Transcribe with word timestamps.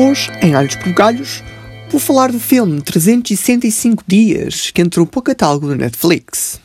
Hoje, 0.00 0.30
em 0.40 0.54
Alhos 0.54 0.76
por 0.76 0.92
Galhos, 0.92 1.42
vou 1.90 1.98
falar 1.98 2.30
do 2.30 2.38
filme 2.38 2.80
365 2.80 4.04
Dias 4.06 4.70
que 4.70 4.80
entrou 4.80 5.04
para 5.04 5.18
o 5.18 5.22
catálogo 5.22 5.68
da 5.68 5.74
Netflix. 5.74 6.60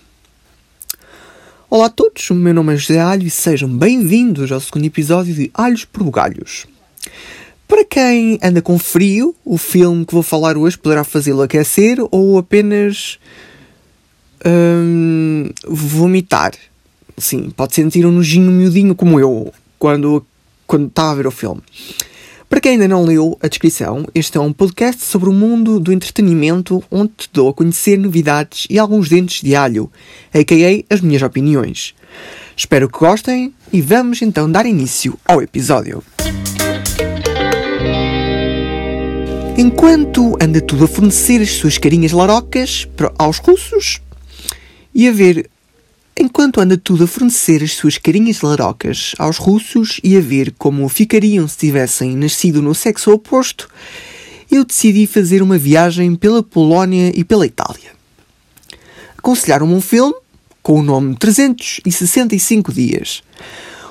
Olá 1.68 1.88
a 1.88 1.89
todos, 1.89 2.30
o 2.30 2.36
meu 2.36 2.54
nome 2.54 2.75
é 2.75 2.77
José 2.77 3.00
Alho 3.00 3.25
e 3.25 3.32
sejam 3.32 3.68
bem-vindos 3.68 4.52
ao 4.52 4.59
segundo 4.59 4.86
episódio 4.86 5.34
de 5.34 5.50
Alhos 5.52 5.84
por 5.84 6.07
Galhos. 6.11 6.68
Para 7.68 7.84
quem 7.84 8.38
anda 8.39 8.61
com 8.61 8.77
frio, 8.77 9.36
o 9.43 9.57
filme 9.57 10.05
que 10.05 10.13
vou 10.13 10.21
falar 10.21 10.55
hoje 10.55 10.77
poderá 10.77 11.04
fazê-lo 11.04 11.41
aquecer 11.41 11.97
ou 12.11 12.38
apenas 12.38 13.18
hum, 14.45 15.50
vomitar. 15.68 16.52
Sim, 17.18 17.50
pode 17.50 17.73
sentir 17.73 18.05
um 18.05 18.12
nojinho 18.12 18.52
miudinho 18.52 18.94
como 18.94 19.20
eu 19.20 19.52
quando, 19.80 20.23
quando 20.68 20.86
estava 20.86 21.13
a 21.13 21.16
ver 21.16 21.26
o 21.26 21.31
filme. 21.31 21.63
Para 22.53 22.62
quem 22.62 22.73
ainda 22.73 22.88
não 22.88 23.03
leu 23.03 23.35
a 23.41 23.48
descrição, 23.48 24.05
este 24.13 24.38
é 24.38 24.39
um 24.39 24.53
podcast 24.53 25.03
sobre 25.03 25.27
o 25.27 25.34
mundo 25.34 25.80
do 25.80 25.91
entretenimento 25.91 26.84
onde 26.91 27.11
te 27.17 27.30
dou 27.34 27.49
a 27.49 27.53
conhecer 27.53 27.98
novidades 27.98 28.67
e 28.70 28.77
alguns 28.77 29.09
dentes 29.09 29.41
de 29.41 29.55
alho, 29.55 29.91
a.k.a. 30.31 30.94
as 30.94 31.02
minhas 31.02 31.23
opiniões. 31.23 31.95
Espero 32.55 32.88
que 32.88 32.99
gostem 32.99 33.52
e 33.71 33.81
vamos 33.81 34.21
então 34.21 34.52
dar 34.52 34.67
início 34.67 35.17
ao 35.25 35.41
episódio. 35.41 36.03
Enquanto 39.58 40.38
anda 40.39 40.61
tudo 40.61 40.85
a 40.85 40.88
fornecer 40.88 41.41
as 41.41 41.53
suas 41.53 41.80
carinhas 41.80 42.11
larocas 42.11 42.88
aos 43.17 43.39
russos 43.39 43.99
e 44.94 45.08
a 45.08 45.11
ver 45.11 45.49
Enquanto 46.16 46.62
anda 46.62 46.77
tudo 46.77 47.05
a 47.05 47.08
fornecer 47.08 47.63
as 47.63 47.73
suas 47.73 47.98
carinhas 47.98 48.41
larocas 48.41 49.13
aos 49.17 49.38
russos 49.38 50.00
e 50.03 50.16
a 50.16 50.22
ver 50.22 50.53
como 50.59 50.88
ficariam 50.88 51.47
se 51.47 51.58
tivessem 51.58 52.16
nascido 52.16 52.61
no 52.61 52.75
sexo 52.75 53.11
oposto, 53.11 53.67
eu 54.52 54.64
decidi 54.64 55.08
fazer 55.08 55.41
uma 55.41 55.58
viagem 55.58 56.14
pela 56.16 56.44
Polónia 56.44 57.11
e 57.16 57.23
pela 57.23 57.47
Itália. 57.47 57.91
Aconselharam-me 59.17 59.73
um 59.73 59.81
filme 59.81 60.14
com 60.61 60.80
o 60.80 60.84
nome 60.84 61.16
365 61.16 62.72
Dias. 62.72 63.23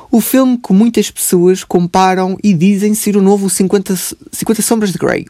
O 0.08 0.20
filme 0.20 0.58
que 0.58 0.72
muitas 0.72 1.10
pessoas 1.10 1.64
comparam 1.64 2.38
e 2.42 2.54
dizem 2.54 2.94
ser 2.94 3.16
o 3.16 3.22
novo 3.22 3.50
50, 3.50 3.96
50 4.30 4.62
Sombras 4.62 4.92
de 4.92 4.98
Grey. 4.98 5.26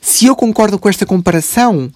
Se 0.00 0.26
eu 0.26 0.36
concordo 0.36 0.78
com 0.78 0.88
esta 0.88 1.04
comparação, 1.04 1.90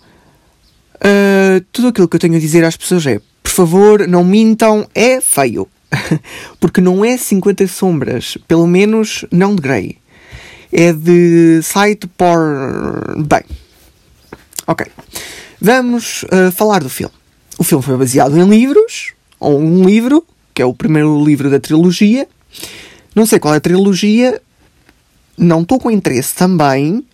Uh, 0.99 1.65
tudo 1.73 1.89
aquilo 1.89 2.09
que 2.09 2.17
eu 2.17 2.21
tenho 2.21 2.37
a 2.37 2.41
dizer 2.41 2.65
às 2.65 2.77
pessoas 2.77 3.07
é: 3.07 3.21
por 3.43 3.51
favor, 3.51 4.07
não 4.07 4.25
mintam, 4.25 4.87
é 4.95 5.21
feio. 5.21 5.69
Porque 6.61 6.81
não 6.81 7.05
é 7.05 7.17
50 7.17 7.67
sombras, 7.67 8.37
pelo 8.47 8.67
menos 8.67 9.25
não 9.31 9.55
de 9.55 9.63
Grey. 9.63 9.99
É 10.73 10.93
de 10.93 11.61
site 11.63 12.07
por. 12.09 13.17
Bem. 13.17 13.43
Ok. 14.67 14.87
Vamos 15.61 16.25
uh, 16.25 16.53
falar 16.53 16.83
do 16.83 16.91
filme. 16.91 17.15
O 17.59 17.65
filme 17.65 17.83
foi 17.83 17.97
baseado 17.97 18.37
em 18.37 18.49
livros, 18.49 19.13
ou 19.41 19.59
um 19.59 19.85
livro, 19.85 20.25
que 20.55 20.63
é 20.63 20.65
o 20.65 20.75
primeiro 20.75 21.25
livro 21.25 21.51
da 21.51 21.59
trilogia. 21.59 22.29
Não 23.15 23.27
sei 23.27 23.39
qual 23.39 23.55
é 23.55 23.57
a 23.57 23.61
trilogia, 23.61 24.41
não 25.37 25.63
estou 25.63 25.79
com 25.79 25.91
interesse 25.91 26.35
também, 26.35 27.05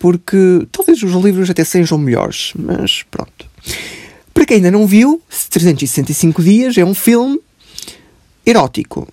porque 0.00 0.66
talvez 0.72 1.02
os 1.02 1.12
livros 1.12 1.50
até 1.50 1.62
sejam 1.62 1.98
melhores, 1.98 2.52
mas 2.56 3.04
pronto. 3.10 3.46
Para 4.32 4.46
quem 4.46 4.56
ainda 4.56 4.70
não 4.70 4.86
viu, 4.86 5.20
365 5.50 6.42
Dias 6.42 6.78
é 6.78 6.84
um 6.84 6.94
filme 6.94 7.38
erótico, 8.46 9.06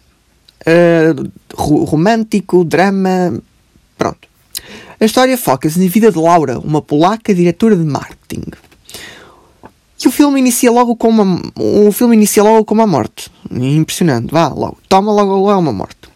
uh, 0.62 1.84
romântico, 1.86 2.64
drama. 2.64 3.38
Pronto. 3.98 4.30
A 4.98 5.04
história 5.04 5.38
foca-se 5.38 5.78
na 5.78 5.90
vida 5.90 6.10
de 6.10 6.18
Laura, 6.18 6.58
uma 6.58 6.82
polaca 6.82 7.36
diretora 7.36 7.76
de 7.76 7.84
marketing. 7.84 8.46
E 10.02 10.08
o 10.08 10.12
filme 10.12 10.40
inicia 10.40 10.72
logo 10.72 10.96
com 10.96 11.10
uma, 11.10 11.42
o 11.58 11.92
filme 11.92 12.16
inicia 12.16 12.44
logo 12.44 12.64
com 12.64 12.74
uma 12.74 12.88
morte. 12.88 13.30
Impressionante. 13.52 14.32
Vá, 14.32 14.48
logo. 14.48 14.78
Toma 14.88 15.12
logo 15.12 15.52
uma 15.52 15.74
morte. 15.74 16.08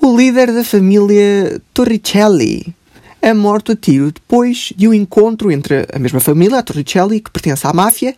O 0.00 0.16
líder 0.16 0.50
da 0.50 0.64
família 0.64 1.60
Torricelli, 1.74 2.74
é 3.20 3.34
morto 3.34 3.72
a 3.72 3.76
tiro 3.76 4.12
depois 4.12 4.72
de 4.76 4.86
um 4.88 4.94
encontro 4.94 5.50
entre 5.50 5.86
a 5.92 5.98
mesma 5.98 6.20
família, 6.20 6.58
a 6.58 6.62
Torricelli, 6.62 7.20
que 7.20 7.30
pertence 7.30 7.66
à 7.66 7.72
máfia, 7.72 8.14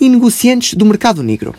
e 0.00 0.08
negociantes 0.08 0.74
do 0.74 0.84
mercado 0.84 1.22
negro. 1.22 1.54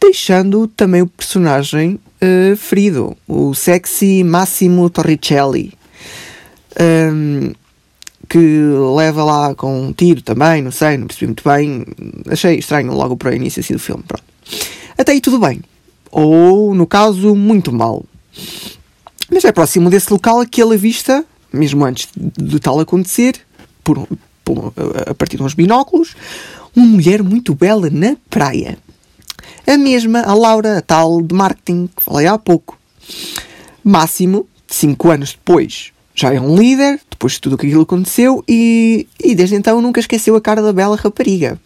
Deixando 0.00 0.66
também 0.66 1.02
o 1.02 1.06
personagem 1.06 1.98
uh, 2.20 2.56
ferido, 2.56 3.16
o 3.26 3.54
sexy 3.54 4.24
Massimo 4.24 4.90
Torricelli, 4.90 5.72
um, 6.80 7.52
que 8.28 8.38
leva 8.96 9.24
lá 9.24 9.54
com 9.54 9.88
um 9.88 9.92
tiro 9.92 10.22
também, 10.22 10.62
não 10.62 10.70
sei, 10.70 10.96
não 10.96 11.06
percebi 11.06 11.26
muito 11.26 11.44
bem. 11.44 11.84
Achei 12.30 12.58
estranho 12.58 12.92
logo 12.92 13.16
para 13.16 13.30
o 13.30 13.34
início 13.34 13.60
assim, 13.60 13.74
do 13.74 13.78
filme. 13.78 14.02
Pronto. 14.06 14.24
Até 14.96 15.12
aí 15.12 15.20
tudo 15.20 15.38
bem. 15.38 15.60
Ou, 16.10 16.74
no 16.74 16.86
caso, 16.86 17.34
muito 17.34 17.72
mal. 17.72 18.04
Mas 19.30 19.44
é 19.44 19.52
próximo 19.52 19.90
desse 19.90 20.12
local 20.12 20.44
que 20.46 20.62
ele 20.62 20.74
avista 20.74 21.24
mesmo 21.52 21.84
antes 21.84 22.08
de 22.16 22.58
tal 22.58 22.80
acontecer, 22.80 23.40
por, 23.84 24.08
por, 24.44 24.72
a 25.06 25.14
partir 25.14 25.36
de 25.36 25.42
uns 25.42 25.54
binóculos, 25.54 26.14
uma 26.74 26.86
mulher 26.86 27.22
muito 27.22 27.54
bela 27.54 27.90
na 27.90 28.16
praia. 28.30 28.78
A 29.66 29.76
mesma, 29.76 30.20
a 30.20 30.34
Laura, 30.34 30.78
a 30.78 30.82
tal 30.82 31.20
de 31.22 31.34
marketing, 31.34 31.88
que 31.94 32.02
falei 32.02 32.26
há 32.26 32.38
pouco. 32.38 32.78
Máximo, 33.84 34.46
cinco 34.66 35.10
anos 35.10 35.32
depois, 35.32 35.92
já 36.14 36.32
é 36.32 36.40
um 36.40 36.56
líder, 36.56 37.00
depois 37.10 37.34
de 37.34 37.40
tudo 37.40 37.56
aquilo 37.56 37.82
aconteceu, 37.82 38.42
e, 38.48 39.06
e 39.22 39.34
desde 39.34 39.56
então 39.56 39.80
nunca 39.80 40.00
esqueceu 40.00 40.36
a 40.36 40.40
cara 40.40 40.62
da 40.62 40.72
bela 40.72 40.96
rapariga, 40.96 41.60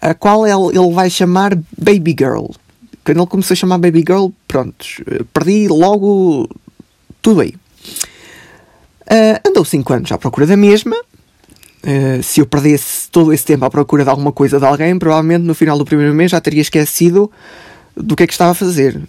a 0.00 0.14
qual 0.14 0.46
ele, 0.46 0.78
ele 0.78 0.92
vai 0.92 1.08
chamar 1.10 1.56
Baby 1.76 2.14
Girl. 2.18 2.46
Quando 3.04 3.18
ele 3.18 3.26
começou 3.26 3.54
a 3.54 3.56
chamar 3.56 3.78
Baby 3.78 4.04
Girl, 4.06 4.28
pronto, 4.46 4.84
perdi 5.32 5.68
logo 5.68 6.48
tudo 7.22 7.40
aí. 7.40 7.54
Uh, 9.10 9.48
andou 9.48 9.64
5 9.64 9.92
anos 9.92 10.12
à 10.12 10.18
procura 10.18 10.46
da 10.46 10.56
mesma. 10.56 10.96
Uh, 11.82 12.22
se 12.22 12.40
eu 12.40 12.46
perdesse 12.46 13.08
todo 13.10 13.32
esse 13.32 13.44
tempo 13.44 13.64
à 13.64 13.70
procura 13.70 14.04
de 14.04 14.10
alguma 14.10 14.32
coisa 14.32 14.58
de 14.58 14.66
alguém, 14.66 14.98
provavelmente 14.98 15.42
no 15.42 15.54
final 15.54 15.78
do 15.78 15.84
primeiro 15.84 16.14
mês 16.14 16.30
já 16.30 16.40
teria 16.40 16.60
esquecido 16.60 17.30
do 17.96 18.14
que 18.14 18.22
é 18.22 18.26
que 18.26 18.32
estava 18.32 18.52
a 18.52 18.54
fazer, 18.54 19.00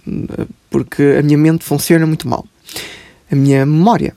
porque 0.69 1.17
a 1.19 1.21
minha 1.21 1.37
mente 1.37 1.63
funciona 1.63 2.05
muito 2.07 2.27
mal. 2.27 2.45
A 3.31 3.35
minha 3.35 3.65
memória. 3.65 4.15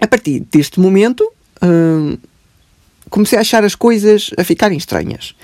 A 0.00 0.08
partir 0.08 0.40
deste 0.50 0.80
momento, 0.80 1.20
uh, 1.62 2.18
comecei 3.08 3.38
a 3.38 3.42
achar 3.42 3.62
as 3.64 3.74
coisas 3.74 4.30
a 4.36 4.42
ficarem 4.42 4.76
estranhas. 4.76 5.34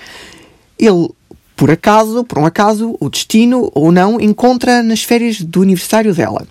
Ele, 0.77 1.09
por 1.55 1.71
acaso, 1.71 2.23
por 2.25 2.39
um 2.39 2.45
acaso, 2.45 2.97
o 2.99 3.09
destino 3.09 3.71
ou 3.73 3.91
não, 3.91 4.19
encontra 4.19 4.83
nas 4.83 5.03
férias 5.03 5.39
do 5.39 5.61
aniversário 5.61 6.13
dela. 6.13 6.45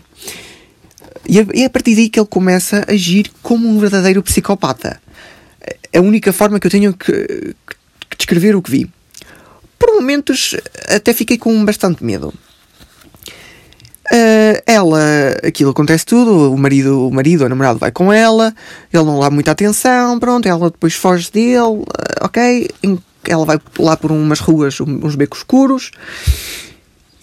E 1.28 1.38
é 1.38 1.64
a 1.64 1.70
partir 1.70 1.94
daí 1.94 2.08
que 2.08 2.19
ele 2.19 2.26
começa 2.26 2.84
a 2.88 2.92
agir 2.92 3.31
como 3.42 3.69
um 3.69 3.78
verdadeiro 3.78 4.22
psicopata. 4.22 5.00
É 5.92 5.98
a 5.98 6.03
única 6.03 6.32
forma 6.32 6.58
que 6.58 6.66
eu 6.66 6.70
tenho 6.70 6.94
que, 6.94 7.54
descrever 8.16 8.56
o 8.56 8.62
que 8.62 8.70
vi. 8.70 8.91
Por 9.78 9.92
momentos 9.92 10.56
até 10.88 11.12
fiquei 11.12 11.38
com 11.38 11.64
bastante 11.64 12.04
medo. 12.04 12.32
Uh, 14.12 14.59
ela, 14.66 15.00
aquilo 15.44 15.70
acontece 15.70 16.04
tudo, 16.04 16.53
o 16.53 16.59
marido, 16.59 17.06
o 17.06 17.12
marido, 17.12 17.44
o 17.44 17.48
namorado 17.48 17.78
vai 17.78 17.92
com 17.92 18.12
ela, 18.12 18.53
ele 18.92 19.04
não 19.04 19.20
dá 19.20 19.30
muita 19.30 19.53
atenção, 19.53 20.19
pronto, 20.19 20.48
ela 20.48 20.69
depois 20.69 20.94
foge 20.94 21.30
dele, 21.30 21.60
uh, 21.60 21.84
ok, 22.22 22.69
ela 23.28 23.44
vai 23.44 23.60
lá 23.78 23.97
por 23.97 24.10
umas 24.10 24.41
ruas, 24.41 24.80
uns 24.80 25.15
becos 25.15 25.39
escuros, 25.39 25.92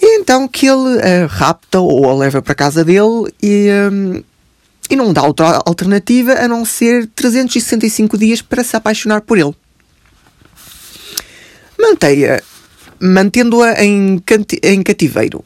e 0.02 0.20
então 0.20 0.48
que 0.48 0.68
ele 0.68 1.00
a 1.02 1.26
rapta 1.26 1.80
ou 1.80 2.10
a 2.10 2.16
leva 2.16 2.42
para 2.42 2.54
casa 2.54 2.84
dele 2.84 3.34
e, 3.42 3.70
um, 3.92 4.24
e 4.90 4.96
não 4.96 5.12
dá 5.12 5.24
outra 5.24 5.62
alternativa 5.66 6.34
a 6.34 6.48
não 6.48 6.64
ser 6.64 7.08
365 7.16 8.18
dias 8.18 8.42
para 8.42 8.64
se 8.64 8.76
apaixonar 8.76 9.22
por 9.22 9.38
ele. 9.38 9.56
Mantei-a, 11.80 12.42
mantendo-a 13.00 13.84
em, 13.84 14.22
em 14.64 14.84
cativeiro. 14.84 15.44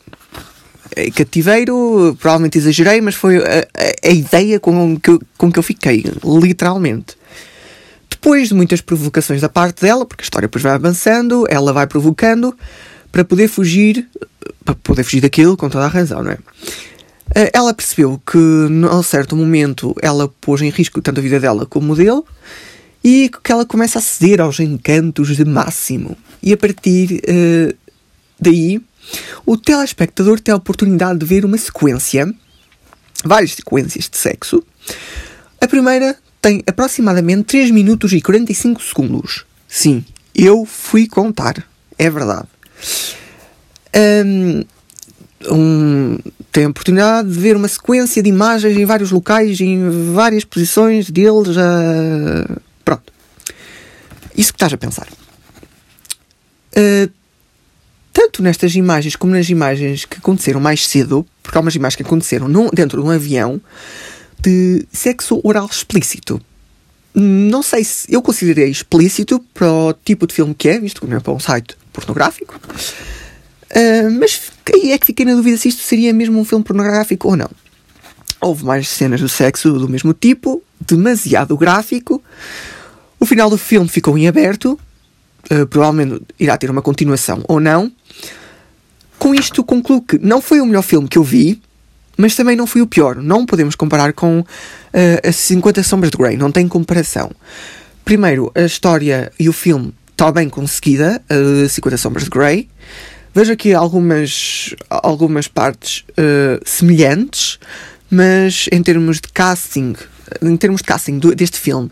Em 0.95 1.11
cativeiro, 1.11 2.17
provavelmente 2.19 2.57
exagerei, 2.57 2.99
mas 2.99 3.15
foi 3.15 3.37
a, 3.37 3.67
a, 3.73 4.09
a 4.09 4.11
ideia 4.11 4.59
com 4.59 4.97
que, 4.99 5.17
com 5.37 5.51
que 5.51 5.59
eu 5.59 5.63
fiquei, 5.63 6.03
literalmente. 6.23 7.15
Depois 8.09 8.49
de 8.49 8.53
muitas 8.53 8.81
provocações 8.81 9.41
da 9.41 9.49
parte 9.49 9.81
dela, 9.81 10.05
porque 10.05 10.21
a 10.21 10.25
história 10.25 10.47
depois 10.47 10.61
vai 10.61 10.73
avançando, 10.73 11.45
ela 11.49 11.73
vai 11.73 11.87
provocando, 11.87 12.55
para 13.11 13.25
poder 13.25 13.47
fugir, 13.47 14.07
para 14.63 14.75
poder 14.75 15.03
fugir 15.03 15.21
daquilo 15.21 15.57
com 15.57 15.69
toda 15.69 15.85
a 15.85 15.87
razão, 15.87 16.23
não 16.23 16.31
é? 16.31 16.37
Eh, 17.33 17.51
ela 17.53 17.73
percebeu 17.73 18.21
que, 18.25 18.37
num 18.37 19.03
certo 19.03 19.35
momento, 19.35 19.95
ela 20.01 20.27
pôs 20.41 20.61
em 20.61 20.69
risco 20.69 21.01
tanto 21.01 21.19
a 21.19 21.23
vida 21.23 21.39
dela 21.39 21.65
como 21.65 21.93
o 21.93 21.95
dele 21.95 22.23
e 23.03 23.31
que 23.43 23.51
ela 23.51 23.65
começa 23.65 23.99
a 23.99 24.01
ceder 24.01 24.41
aos 24.41 24.59
encantos 24.59 25.35
de 25.35 25.45
Máximo. 25.45 26.17
E 26.43 26.53
a 26.53 26.57
partir 26.57 27.21
uh, 27.23 27.75
daí, 28.39 28.81
o 29.45 29.57
telespectador 29.57 30.39
tem 30.39 30.53
a 30.53 30.57
oportunidade 30.57 31.19
de 31.19 31.25
ver 31.25 31.45
uma 31.45 31.57
sequência 31.57 32.31
várias 33.23 33.53
sequências 33.53 34.09
de 34.09 34.17
sexo. 34.17 34.63
A 35.59 35.67
primeira 35.67 36.17
tem 36.41 36.63
aproximadamente 36.65 37.43
3 37.43 37.71
minutos 37.71 38.13
e 38.13 38.21
45 38.21 38.81
segundos. 38.81 39.45
Sim, 39.67 40.03
eu 40.33 40.65
fui 40.65 41.07
contar. 41.07 41.63
É 41.97 42.09
verdade. 42.09 42.47
Um, 43.95 44.63
um, 45.49 46.17
tem 46.51 46.65
a 46.65 46.69
oportunidade 46.69 47.29
de 47.29 47.39
ver 47.39 47.55
uma 47.55 47.67
sequência 47.67 48.21
de 48.21 48.29
imagens 48.29 48.77
em 48.77 48.85
vários 48.85 49.11
locais, 49.11 49.59
em 49.59 50.13
várias 50.13 50.43
posições 50.43 51.09
deles. 51.09 51.55
Uh, 51.55 52.61
pronto. 52.85 53.11
Isso 54.35 54.51
que 54.51 54.57
estás 54.57 54.73
a 54.73 54.77
pensar. 54.77 55.07
Uh, 56.77 57.11
tanto 58.13 58.43
nestas 58.43 58.75
imagens 58.75 59.15
como 59.15 59.33
nas 59.33 59.49
imagens 59.49 60.05
que 60.05 60.17
aconteceram 60.17 60.59
mais 60.59 60.87
cedo, 60.87 61.25
porque 61.41 61.57
há 61.57 61.61
umas 61.61 61.75
imagens 61.75 61.95
que 61.95 62.03
aconteceram 62.03 62.47
num, 62.47 62.69
dentro 62.69 63.01
de 63.01 63.07
um 63.07 63.11
avião, 63.11 63.59
de 64.39 64.85
sexo 64.91 65.39
oral 65.43 65.67
explícito. 65.71 66.41
Não 67.13 67.61
sei 67.61 67.83
se 67.83 68.13
eu 68.13 68.21
considerei 68.21 68.69
explícito 68.69 69.39
para 69.53 69.69
o 69.69 69.93
tipo 69.93 70.25
de 70.25 70.33
filme 70.33 70.53
que 70.53 70.69
é, 70.69 70.79
visto 70.79 71.01
que 71.01 71.07
não 71.07 71.17
é 71.17 71.19
para 71.19 71.33
um 71.33 71.39
site 71.39 71.75
pornográfico. 71.91 72.59
Uh, 73.71 74.11
mas 74.19 74.51
aí 74.73 74.91
é 74.91 74.97
que 74.97 75.05
fiquei 75.05 75.25
na 75.25 75.33
dúvida 75.33 75.57
se 75.57 75.69
isto 75.69 75.81
seria 75.81 76.13
mesmo 76.13 76.39
um 76.39 76.45
filme 76.45 76.63
pornográfico 76.63 77.29
ou 77.29 77.37
não. 77.37 77.49
Houve 78.39 78.65
mais 78.65 78.89
cenas 78.89 79.21
do 79.21 79.29
sexo 79.29 79.71
do 79.73 79.87
mesmo 79.87 80.13
tipo, 80.13 80.61
demasiado 80.79 81.55
gráfico. 81.55 82.21
O 83.19 83.25
final 83.25 83.49
do 83.49 83.57
filme 83.57 83.87
ficou 83.87 84.17
em 84.17 84.27
aberto. 84.27 84.79
Uh, 85.51 85.65
provavelmente 85.67 86.21
irá 86.39 86.57
ter 86.57 86.69
uma 86.69 86.81
continuação 86.81 87.43
ou 87.47 87.59
não. 87.59 87.91
Com 89.17 89.35
isto 89.35 89.63
concluo 89.63 90.01
que 90.01 90.17
não 90.17 90.41
foi 90.41 90.59
o 90.59 90.65
melhor 90.65 90.81
filme 90.81 91.07
que 91.07 91.17
eu 91.17 91.23
vi, 91.23 91.61
mas 92.17 92.35
também 92.35 92.55
não 92.55 92.67
foi 92.67 92.81
o 92.81 92.87
pior. 92.87 93.15
Não 93.17 93.45
podemos 93.45 93.75
comparar 93.75 94.13
com 94.13 94.39
uh, 94.39 95.27
as 95.27 95.35
50 95.35 95.83
Sombras 95.83 96.11
de 96.11 96.17
Grey, 96.17 96.37
não 96.37 96.51
tem 96.51 96.67
comparação. 96.67 97.31
Primeiro, 98.03 98.51
a 98.55 98.61
história 98.61 99.31
e 99.39 99.47
o 99.47 99.53
filme 99.53 99.93
está 100.11 100.31
bem 100.31 100.49
conseguida, 100.49 101.21
uh, 101.31 101.69
50 101.69 101.97
Sombras 101.97 102.23
de 102.25 102.29
Grey. 102.29 102.69
Vejo 103.33 103.53
aqui 103.53 103.73
algumas, 103.73 104.75
algumas 104.89 105.47
partes 105.47 106.03
uh, 106.11 106.61
semelhantes, 106.65 107.59
mas 108.09 108.67
em 108.71 108.83
termos 108.83 109.21
de 109.21 109.29
casting, 109.29 109.95
em 110.41 110.57
termos 110.57 110.81
de 110.81 110.87
casting 110.87 111.17
do, 111.17 111.33
deste 111.33 111.57
filme, 111.57 111.89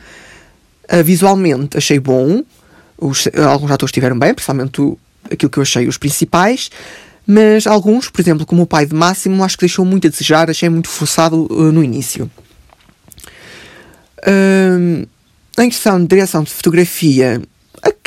uh, 0.92 1.04
visualmente 1.04 1.78
achei 1.78 1.98
bom. 1.98 2.44
Os, 2.98 3.30
alguns 3.50 3.72
atores 3.72 3.90
estiveram 3.90 4.20
bem, 4.20 4.34
principalmente 4.34 4.82
o, 4.82 5.00
aquilo 5.32 5.50
que 5.50 5.60
eu 5.60 5.64
achei 5.64 5.88
os 5.88 5.98
principais. 5.98 6.70
Mas 7.26 7.66
alguns, 7.68 8.10
por 8.10 8.20
exemplo, 8.20 8.46
como 8.46 8.64
o 8.64 8.68
pai 8.68 8.86
de 8.86 8.94
Máximo, 8.94 9.42
acho 9.44 9.56
que 9.56 9.62
deixou 9.62 9.86
muito 9.86 10.08
a 10.08 10.10
desejar, 10.10 10.50
achei 10.50 10.68
muito 10.68 10.90
forçado 10.90 11.48
uh, 11.50 11.72
no 11.72 11.82
início. 11.82 12.30
Uh, 14.28 15.08
em 15.58 15.70
questão 15.70 16.02
de 16.02 16.08
direção 16.08 16.44
de 16.44 16.52
fotografia, 16.52 17.42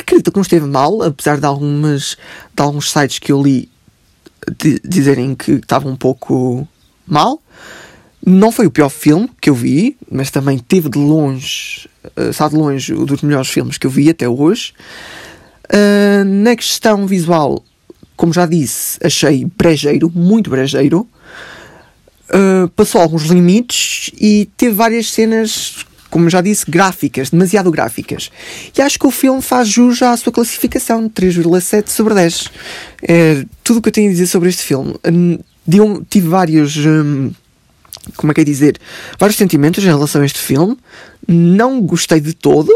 acredito 0.03 0.31
que 0.31 0.37
não 0.37 0.43
esteve 0.43 0.67
mal, 0.67 1.01
apesar 1.01 1.39
de, 1.39 1.45
algumas, 1.45 2.17
de 2.55 2.61
alguns 2.61 2.91
sites 2.91 3.19
que 3.19 3.31
eu 3.31 3.41
li 3.41 3.69
de, 4.59 4.79
dizerem 4.83 5.33
que 5.33 5.53
estava 5.53 5.87
um 5.89 5.95
pouco 5.95 6.67
mal. 7.07 7.41
Não 8.25 8.51
foi 8.51 8.67
o 8.67 8.71
pior 8.71 8.89
filme 8.89 9.29
que 9.41 9.49
eu 9.49 9.55
vi, 9.55 9.97
mas 10.09 10.31
também 10.31 10.57
teve 10.57 10.89
de 10.89 10.97
longe, 10.97 11.89
uh, 12.17 12.29
está 12.29 12.47
de 12.47 12.55
longe 12.55 12.93
um 12.93 13.05
dos 13.05 13.21
melhores 13.21 13.49
filmes 13.49 13.77
que 13.77 13.85
eu 13.85 13.91
vi 13.91 14.09
até 14.09 14.27
hoje. 14.27 14.73
Uh, 15.65 16.23
na 16.23 16.55
questão 16.55 17.05
visual, 17.05 17.63
como 18.15 18.31
já 18.31 18.45
disse, 18.45 18.97
achei 19.03 19.45
brejeiro, 19.57 20.09
muito 20.13 20.49
brejeiro. 20.49 21.07
Uh, 22.29 22.67
passou 22.69 23.01
alguns 23.01 23.23
limites 23.23 24.09
e 24.19 24.49
teve 24.55 24.73
várias 24.73 25.11
cenas 25.11 25.85
como 26.13 26.29
já 26.29 26.41
disse, 26.41 26.69
gráficas, 26.69 27.31
demasiado 27.31 27.71
gráficas. 27.71 28.29
E 28.77 28.79
acho 28.83 28.99
que 28.99 29.07
o 29.07 29.09
filme 29.09 29.41
faz 29.41 29.67
jus 29.67 29.99
à 30.03 30.15
sua 30.15 30.31
classificação 30.31 31.07
de 31.07 31.09
3,7 31.09 31.89
sobre 31.89 32.13
10. 32.13 32.51
É 33.01 33.43
tudo 33.63 33.79
o 33.79 33.81
que 33.81 33.89
eu 33.89 33.91
tenho 33.91 34.09
a 34.09 34.11
dizer 34.11 34.27
sobre 34.27 34.47
este 34.47 34.61
filme. 34.61 34.93
Deu, 35.65 36.05
tive 36.07 36.27
vários. 36.27 36.77
Hum, 36.77 37.31
como 38.15 38.31
é 38.31 38.35
que 38.35 38.41
é 38.41 38.43
dizer? 38.43 38.79
Vários 39.17 39.37
sentimentos 39.37 39.83
em 39.83 39.87
relação 39.87 40.21
a 40.21 40.25
este 40.25 40.37
filme. 40.37 40.77
Não 41.27 41.81
gostei 41.81 42.21
de 42.21 42.35
todo. 42.35 42.69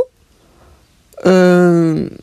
Uh, 1.19 2.17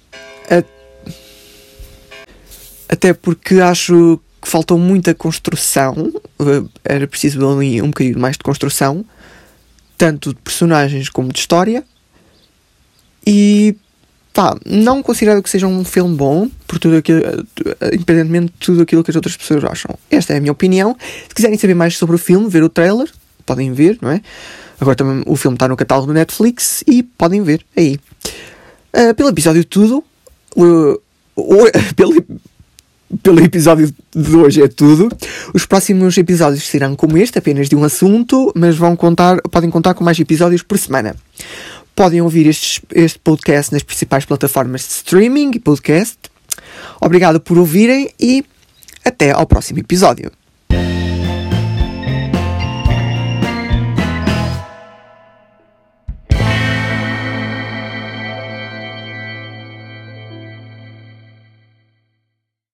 até 2.88 3.12
porque 3.12 3.60
acho 3.60 4.20
que 4.43 4.49
faltou 4.49 4.76
muita 4.76 5.14
construção. 5.14 6.12
Uh, 6.40 6.69
era 6.84 7.06
preciso 7.06 7.49
ali 7.49 7.81
um 7.81 7.87
bocadinho 7.87 8.19
mais 8.19 8.37
de 8.37 8.43
construção 8.43 9.05
tanto 10.05 10.35
de 10.35 10.41
personagens 10.43 11.09
como 11.09 11.33
de 11.33 11.39
história. 11.39 11.83
E 13.27 13.75
pá, 14.35 14.55
não 14.67 15.03
considero 15.03 15.43
que 15.43 15.49
seja 15.49 15.67
um 15.67 15.83
filme 15.83 16.15
bom, 16.15 16.51
por 16.67 16.79
tudo 16.79 16.97
aquilo, 16.97 17.23
independentemente 17.91 18.53
de 18.53 18.59
tudo 18.59 18.83
aquilo 18.83 19.03
que 19.03 19.11
as 19.11 19.17
outras 19.17 19.35
pessoas 19.35 19.65
acham. 19.65 19.99
Esta 20.11 20.35
é 20.35 20.37
a 20.37 20.41
minha 20.41 20.53
opinião. 20.53 20.95
Se 21.27 21.35
quiserem 21.35 21.56
saber 21.56 21.73
mais 21.73 21.97
sobre 21.97 22.17
o 22.17 22.19
filme, 22.19 22.51
ver 22.51 22.62
o 22.62 22.69
trailer, 22.69 23.11
podem 23.47 23.73
ver, 23.73 23.97
não 24.03 24.11
é? 24.11 24.21
Agora 24.79 24.95
também 24.95 25.23
o 25.27 25.37
filme 25.37 25.55
está 25.55 25.67
no 25.67 25.77
catálogo 25.77 26.09
do 26.09 26.12
Netflix 26.12 26.85
e 26.87 27.03
podem 27.03 27.43
ver 27.43 27.65
aí. 27.75 27.99
Uh, 28.93 29.15
pelo 29.15 29.31
episódio 29.31 29.65
tudo, 29.65 30.05
uh, 30.55 31.01
uh, 31.35 31.95
pelo, 31.97 32.23
pelo 33.22 33.40
episódio 33.40 33.93
de 34.14 34.37
hoje 34.37 34.62
é 34.62 34.69
tudo. 34.69 35.08
Os 35.52 35.66
próximos 35.66 36.16
episódios 36.16 36.64
serão 36.64 36.96
como 36.96 37.16
este, 37.16 37.38
apenas 37.38 37.69
de 37.69 37.76
um 37.76 37.84
assunto, 37.84 38.52
mas 38.55 38.76
vão 38.76 38.96
contar, 38.96 39.40
podem 39.43 39.70
contar 39.70 39.94
com 39.94 40.05
mais 40.05 40.19
episódios 40.19 40.62
por 40.62 40.78
semana. 40.78 41.14
Podem 41.94 42.20
ouvir 42.20 42.46
este, 42.46 42.82
este 42.93 43.19
podcast 43.19 43.72
nas 43.72 43.82
principais 43.82 44.25
plataformas 44.25 44.82
de 44.82 44.88
streaming 44.88 45.52
e 45.55 45.61
podcast. 45.61 46.19
Obrigado 47.00 47.40
por 47.40 47.58
ouvirem 47.58 48.11
e 48.19 48.44
até 49.05 49.31
ao 49.31 49.46
próximo 49.46 49.78
episódio. 49.78 50.31